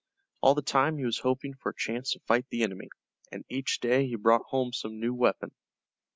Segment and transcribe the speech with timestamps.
[0.41, 2.89] All the time he was hoping for a chance to fight the enemy,
[3.31, 5.51] and each day he brought home some new weapon.